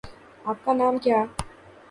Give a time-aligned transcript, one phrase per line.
[0.45, 1.23] آپ کا نام کیا